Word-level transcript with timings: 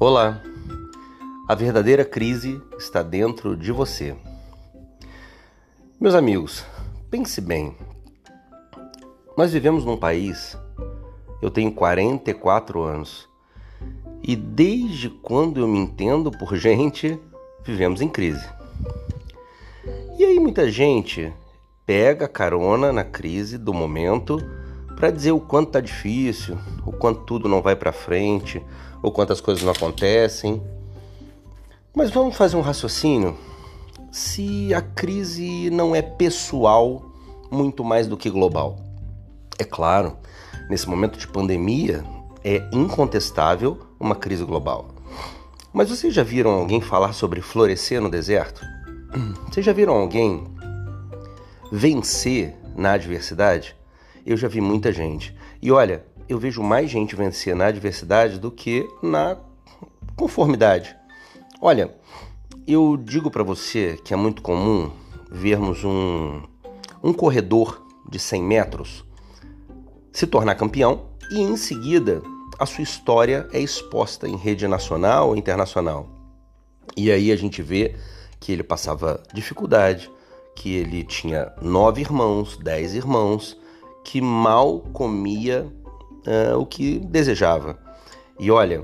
Olá! 0.00 0.40
A 1.48 1.56
verdadeira 1.56 2.04
crise 2.04 2.62
está 2.78 3.02
dentro 3.02 3.56
de 3.56 3.72
você. 3.72 4.14
Meus 6.00 6.14
amigos, 6.14 6.64
pense 7.10 7.40
bem. 7.40 7.76
Nós 9.36 9.52
vivemos 9.52 9.84
num 9.84 9.96
país, 9.96 10.56
eu 11.42 11.50
tenho 11.50 11.72
44 11.72 12.80
anos, 12.80 13.28
e 14.22 14.36
desde 14.36 15.10
quando 15.10 15.58
eu 15.58 15.66
me 15.66 15.80
entendo 15.80 16.30
por 16.30 16.54
gente, 16.56 17.18
vivemos 17.64 18.00
em 18.00 18.08
crise. 18.08 18.48
E 20.16 20.24
aí 20.24 20.38
muita 20.38 20.70
gente 20.70 21.34
pega 21.84 22.28
carona 22.28 22.92
na 22.92 23.02
crise 23.02 23.58
do 23.58 23.74
momento 23.74 24.38
para 24.98 25.12
dizer 25.12 25.30
o 25.30 25.38
quanto 25.38 25.70
tá 25.70 25.80
difícil, 25.80 26.58
o 26.84 26.90
quanto 26.90 27.20
tudo 27.20 27.48
não 27.48 27.62
vai 27.62 27.76
para 27.76 27.92
frente, 27.92 28.60
ou 29.00 29.12
quantas 29.12 29.40
coisas 29.40 29.62
não 29.62 29.70
acontecem. 29.70 30.60
Mas 31.94 32.10
vamos 32.10 32.36
fazer 32.36 32.56
um 32.56 32.60
raciocínio. 32.60 33.38
Se 34.10 34.74
a 34.74 34.82
crise 34.82 35.70
não 35.70 35.94
é 35.94 36.02
pessoal 36.02 37.12
muito 37.48 37.84
mais 37.84 38.08
do 38.08 38.16
que 38.16 38.28
global. 38.28 38.80
É 39.56 39.62
claro, 39.62 40.16
nesse 40.68 40.88
momento 40.88 41.16
de 41.16 41.28
pandemia, 41.28 42.02
é 42.42 42.68
incontestável 42.72 43.78
uma 44.00 44.16
crise 44.16 44.44
global. 44.44 44.88
Mas 45.72 45.90
vocês 45.90 46.12
já 46.12 46.24
viram 46.24 46.50
alguém 46.50 46.80
falar 46.80 47.12
sobre 47.12 47.40
florescer 47.40 48.00
no 48.00 48.10
deserto? 48.10 48.66
Vocês 49.48 49.64
já 49.64 49.72
viram 49.72 49.94
alguém 49.94 50.44
vencer 51.70 52.56
na 52.74 52.94
adversidade? 52.94 53.77
Eu 54.28 54.36
já 54.36 54.46
vi 54.46 54.60
muita 54.60 54.92
gente. 54.92 55.34
E 55.62 55.72
olha, 55.72 56.04
eu 56.28 56.38
vejo 56.38 56.62
mais 56.62 56.90
gente 56.90 57.16
vencer 57.16 57.56
na 57.56 57.68
adversidade 57.68 58.38
do 58.38 58.50
que 58.50 58.86
na 59.02 59.38
conformidade. 60.14 60.94
Olha, 61.62 61.96
eu 62.66 62.94
digo 62.98 63.30
para 63.30 63.42
você 63.42 63.98
que 64.04 64.12
é 64.12 64.16
muito 64.18 64.42
comum 64.42 64.90
vermos 65.30 65.82
um, 65.82 66.42
um 67.02 67.14
corredor 67.14 67.82
de 68.06 68.18
100 68.18 68.42
metros 68.42 69.02
se 70.12 70.26
tornar 70.26 70.56
campeão 70.56 71.06
e 71.30 71.40
em 71.40 71.56
seguida 71.56 72.20
a 72.58 72.66
sua 72.66 72.82
história 72.82 73.48
é 73.50 73.58
exposta 73.58 74.28
em 74.28 74.36
rede 74.36 74.68
nacional 74.68 75.30
ou 75.30 75.36
internacional. 75.38 76.06
E 76.94 77.10
aí 77.10 77.32
a 77.32 77.36
gente 77.36 77.62
vê 77.62 77.96
que 78.38 78.52
ele 78.52 78.62
passava 78.62 79.22
dificuldade, 79.32 80.10
que 80.54 80.74
ele 80.74 81.02
tinha 81.02 81.50
nove 81.62 82.02
irmãos, 82.02 82.58
dez 82.58 82.94
irmãos, 82.94 83.56
que 84.08 84.22
mal 84.22 84.80
comia 84.94 85.70
uh, 86.26 86.56
o 86.56 86.64
que 86.64 86.98
desejava. 86.98 87.78
E 88.40 88.50
olha, 88.50 88.82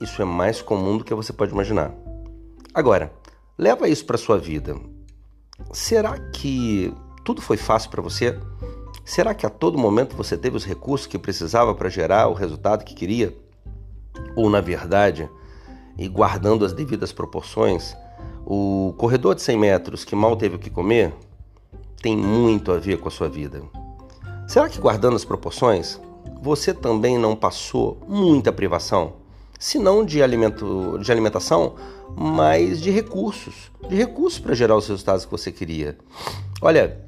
isso 0.00 0.20
é 0.20 0.24
mais 0.24 0.60
comum 0.60 0.98
do 0.98 1.04
que 1.04 1.14
você 1.14 1.32
pode 1.32 1.52
imaginar. 1.52 1.94
Agora, 2.74 3.12
leva 3.56 3.88
isso 3.88 4.04
para 4.04 4.18
sua 4.18 4.36
vida. 4.36 4.74
Será 5.72 6.18
que 6.18 6.92
tudo 7.24 7.40
foi 7.40 7.56
fácil 7.56 7.88
para 7.88 8.02
você? 8.02 8.36
Será 9.04 9.32
que 9.32 9.46
a 9.46 9.48
todo 9.48 9.78
momento 9.78 10.16
você 10.16 10.36
teve 10.36 10.56
os 10.56 10.64
recursos 10.64 11.06
que 11.06 11.20
precisava 11.20 11.72
para 11.72 11.88
gerar 11.88 12.26
o 12.26 12.34
resultado 12.34 12.84
que 12.84 12.96
queria? 12.96 13.32
Ou, 14.34 14.50
na 14.50 14.60
verdade, 14.60 15.30
e 15.96 16.08
guardando 16.08 16.64
as 16.64 16.72
devidas 16.72 17.12
proporções, 17.12 17.96
o 18.44 18.92
corredor 18.98 19.36
de 19.36 19.42
100 19.42 19.56
metros 19.56 20.04
que 20.04 20.16
mal 20.16 20.34
teve 20.34 20.56
o 20.56 20.58
que 20.58 20.68
comer 20.68 21.14
tem 22.02 22.16
muito 22.16 22.72
a 22.72 22.78
ver 22.80 22.98
com 22.98 23.06
a 23.06 23.12
sua 23.12 23.28
vida. 23.28 23.62
Será 24.46 24.68
que, 24.68 24.78
guardando 24.78 25.16
as 25.16 25.24
proporções, 25.24 26.00
você 26.42 26.74
também 26.74 27.18
não 27.18 27.34
passou 27.34 27.98
muita 28.06 28.52
privação? 28.52 29.14
Se 29.58 29.78
não 29.78 30.04
de, 30.04 30.22
alimento, 30.22 30.98
de 30.98 31.10
alimentação, 31.10 31.74
mas 32.14 32.80
de 32.80 32.90
recursos. 32.90 33.70
De 33.88 33.96
recursos 33.96 34.38
para 34.38 34.54
gerar 34.54 34.76
os 34.76 34.86
resultados 34.86 35.24
que 35.24 35.30
você 35.30 35.50
queria. 35.50 35.96
Olha, 36.60 37.00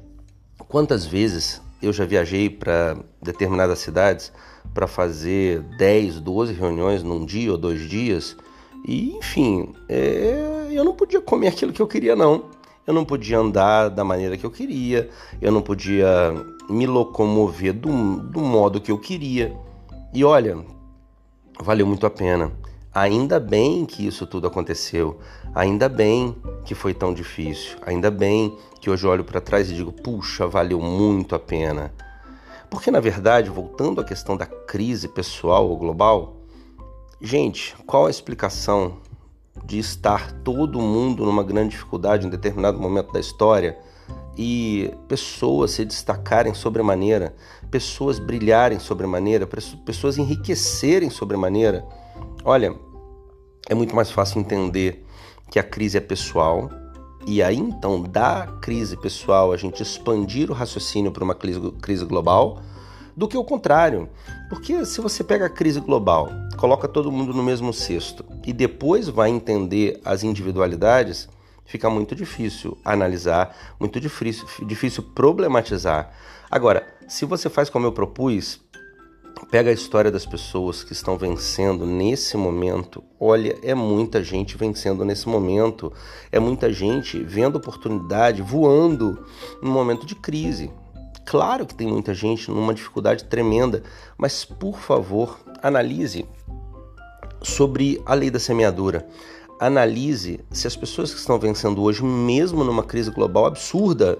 quantas 0.67 1.05
vezes 1.05 1.61
eu 1.81 1.93
já 1.93 2.05
viajei 2.05 2.49
para 2.49 2.97
determinadas 3.21 3.79
cidades 3.79 4.31
para 4.73 4.87
fazer 4.87 5.61
10, 5.77 6.19
12 6.19 6.53
reuniões 6.53 7.03
num 7.03 7.25
dia 7.25 7.51
ou 7.51 7.57
dois 7.57 7.87
dias 7.87 8.35
e, 8.85 9.15
enfim, 9.17 9.73
é, 9.87 10.67
eu 10.71 10.83
não 10.83 10.93
podia 10.93 11.21
comer 11.21 11.49
aquilo 11.49 11.73
que 11.73 11.81
eu 11.81 11.87
queria, 11.87 12.15
não. 12.15 12.45
Eu 12.87 12.93
não 12.93 13.03
podia 13.03 13.37
andar 13.37 13.89
da 13.89 14.01
maneira 14.01 14.37
que 14.37 14.45
eu 14.45 14.49
queria, 14.49 15.09
eu 15.41 15.51
não 15.51 15.61
podia 15.61 16.07
me 16.69 16.87
locomover 16.87 17.73
do, 17.73 17.89
do 18.21 18.39
modo 18.39 18.79
que 18.79 18.89
eu 18.89 18.97
queria. 18.97 19.53
E 20.13 20.23
olha, 20.23 20.57
valeu 21.61 21.85
muito 21.85 22.05
a 22.05 22.09
pena. 22.09 22.49
Ainda 22.93 23.41
bem 23.41 23.85
que 23.85 24.07
isso 24.07 24.25
tudo 24.25 24.47
aconteceu. 24.47 25.19
Ainda 25.53 25.89
bem 25.89 26.33
que 26.63 26.73
foi 26.73 26.93
tão 26.93 27.13
difícil. 27.13 27.77
Ainda 27.85 28.09
bem 28.09 28.57
que 28.79 28.89
hoje 28.89 29.05
olho 29.05 29.25
para 29.25 29.41
trás 29.41 29.69
e 29.69 29.73
digo: 29.73 29.91
puxa, 29.91 30.47
valeu 30.47 30.79
muito 30.79 31.35
a 31.35 31.39
pena. 31.39 31.93
Porque, 32.69 32.89
na 32.89 33.01
verdade, 33.01 33.49
voltando 33.49 33.99
à 33.99 34.03
questão 34.03 34.37
da 34.37 34.45
crise 34.45 35.09
pessoal 35.09 35.69
ou 35.69 35.77
global, 35.77 36.37
gente, 37.19 37.75
qual 37.85 38.05
a 38.05 38.09
explicação 38.09 38.97
de 39.65 39.79
estar 39.79 40.31
todo 40.43 40.79
mundo 40.79 41.25
numa 41.25 41.43
grande 41.43 41.71
dificuldade 41.71 42.25
em 42.25 42.29
determinado 42.29 42.79
momento 42.79 43.11
da 43.11 43.19
história 43.19 43.77
e 44.37 44.93
pessoas 45.07 45.71
se 45.71 45.83
destacarem 45.83 46.53
sobremaneira, 46.53 47.35
pessoas 47.71 48.19
brilharem 48.19 48.79
sobremaneira, 48.79 49.47
pessoas 49.85 50.17
enriquecerem 50.17 51.09
sobremaneira. 51.09 51.85
Olha, 52.45 52.75
é 53.67 53.73
muito 53.73 53.95
mais 53.95 54.11
fácil 54.11 54.39
entender 54.39 55.05
que 55.49 55.59
a 55.59 55.63
crise 55.63 55.97
é 55.97 56.01
pessoal 56.01 56.69
e 57.25 57.43
aí 57.43 57.57
então 57.57 58.01
da 58.01 58.47
crise 58.61 58.95
pessoal 58.95 59.51
a 59.51 59.57
gente 59.57 59.83
expandir 59.83 60.49
o 60.49 60.53
raciocínio 60.53 61.11
para 61.11 61.23
uma 61.23 61.35
crise 61.35 62.05
global 62.05 62.61
do 63.17 63.27
que 63.27 63.35
o 63.35 63.43
contrário. 63.43 64.07
Porque 64.47 64.85
se 64.85 65.01
você 65.01 65.23
pega 65.23 65.47
a 65.47 65.49
crise 65.49 65.79
global, 65.79 66.29
coloca 66.55 66.87
todo 66.87 67.11
mundo 67.11 67.33
no 67.33 67.41
mesmo 67.41 67.73
cesto 67.73 68.23
e 68.45 68.53
depois 68.53 69.09
vai 69.09 69.31
entender 69.31 69.99
as 70.05 70.23
individualidades, 70.23 71.27
fica 71.65 71.89
muito 71.89 72.15
difícil 72.15 72.77
analisar, 72.85 73.75
muito 73.79 73.99
difícil, 73.99 74.45
difícil 74.67 75.01
problematizar. 75.01 76.13
Agora, 76.49 76.87
se 77.07 77.25
você 77.25 77.49
faz 77.49 77.69
como 77.71 77.87
eu 77.87 77.91
propus, 77.91 78.61
pega 79.51 79.69
a 79.69 79.73
história 79.73 80.11
das 80.11 80.25
pessoas 80.25 80.83
que 80.83 80.93
estão 80.93 81.17
vencendo 81.17 81.85
nesse 81.85 82.37
momento. 82.37 83.03
Olha, 83.19 83.57
é 83.63 83.73
muita 83.73 84.23
gente 84.23 84.57
vencendo 84.57 85.03
nesse 85.03 85.27
momento. 85.27 85.91
É 86.31 86.39
muita 86.39 86.71
gente 86.71 87.21
vendo 87.23 87.57
oportunidade, 87.57 88.41
voando 88.41 89.25
no 89.61 89.71
momento 89.71 90.05
de 90.05 90.15
crise. 90.15 90.71
Claro 91.27 91.65
que 91.65 91.75
tem 91.75 91.85
muita 91.85 92.13
gente 92.13 92.49
numa 92.49 92.73
dificuldade 92.73 93.25
tremenda, 93.25 93.83
mas 94.17 94.45
por 94.45 94.79
favor, 94.79 95.37
analise 95.61 96.25
sobre 97.41 98.01
a 98.05 98.13
lei 98.13 98.31
da 98.31 98.39
semeadura. 98.39 99.05
Analise 99.59 100.39
se 100.49 100.67
as 100.67 100.75
pessoas 100.77 101.13
que 101.13 101.19
estão 101.19 101.37
vencendo 101.37 101.83
hoje, 101.83 102.01
mesmo 102.01 102.63
numa 102.63 102.81
crise 102.81 103.11
global 103.11 103.45
absurda, 103.45 104.17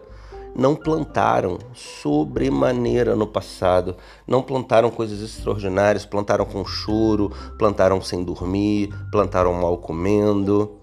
não 0.53 0.75
plantaram 0.75 1.57
sobremaneira 1.73 3.16
no 3.16 3.25
passado, 3.25 3.95
não 4.28 4.41
plantaram 4.41 4.89
coisas 4.89 5.22
extraordinárias, 5.22 6.06
plantaram 6.06 6.44
com 6.44 6.66
choro, 6.66 7.31
plantaram 7.57 8.01
sem 8.01 8.22
dormir, 8.22 8.94
plantaram 9.13 9.53
mal 9.53 9.78
comendo. 9.78 10.74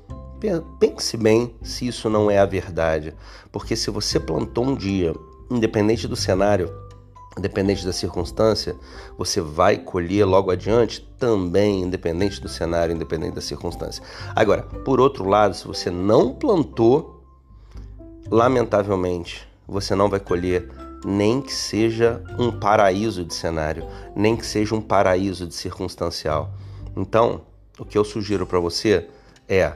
Pense 0.80 1.18
bem 1.18 1.54
se 1.62 1.86
isso 1.86 2.08
não 2.08 2.30
é 2.30 2.38
a 2.38 2.46
verdade, 2.46 3.14
porque 3.52 3.76
se 3.76 3.90
você 3.90 4.18
plantou 4.18 4.64
um 4.64 4.74
dia, 4.74 5.14
independente 5.50 6.06
do 6.08 6.16
cenário, 6.16 6.72
independente 7.36 7.84
da 7.84 7.92
circunstância, 7.92 8.76
você 9.18 9.40
vai 9.40 9.78
colher 9.78 10.24
logo 10.24 10.50
adiante 10.50 11.00
também, 11.18 11.82
independente 11.82 12.40
do 12.40 12.48
cenário, 12.48 12.94
independente 12.94 13.34
da 13.34 13.40
circunstância. 13.40 14.02
Agora, 14.34 14.62
por 14.62 15.00
outro 15.00 15.28
lado, 15.28 15.54
se 15.54 15.66
você 15.66 15.90
não 15.90 16.34
plantou, 16.34 17.22
lamentavelmente, 18.30 19.46
você 19.66 19.94
não 19.94 20.08
vai 20.08 20.20
colher 20.20 20.68
nem 21.04 21.40
que 21.42 21.52
seja 21.52 22.22
um 22.38 22.50
paraíso 22.50 23.24
de 23.24 23.34
cenário, 23.34 23.84
nem 24.16 24.36
que 24.36 24.46
seja 24.46 24.74
um 24.74 24.80
paraíso 24.80 25.46
de 25.46 25.54
circunstancial. 25.54 26.50
Então, 26.96 27.42
o 27.78 27.84
que 27.84 27.98
eu 27.98 28.04
sugiro 28.04 28.46
para 28.46 28.58
você 28.58 29.08
é: 29.48 29.74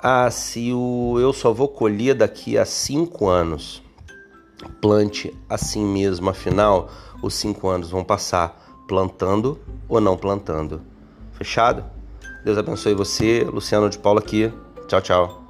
ah, 0.00 0.30
se 0.30 0.72
o 0.72 1.16
eu 1.18 1.32
só 1.32 1.52
vou 1.52 1.68
colher 1.68 2.14
daqui 2.14 2.56
a 2.56 2.64
cinco 2.64 3.26
anos, 3.26 3.82
plante 4.80 5.36
assim 5.48 5.84
mesmo, 5.84 6.30
afinal, 6.30 6.90
os 7.22 7.34
cinco 7.34 7.68
anos 7.68 7.90
vão 7.90 8.04
passar 8.04 8.84
plantando 8.86 9.58
ou 9.88 10.00
não 10.00 10.16
plantando. 10.16 10.80
Fechado? 11.32 11.84
Deus 12.44 12.58
abençoe 12.58 12.94
você, 12.94 13.44
Luciano 13.44 13.90
de 13.90 13.98
Paula 13.98 14.20
aqui. 14.20 14.52
Tchau, 14.88 15.00
tchau. 15.00 15.47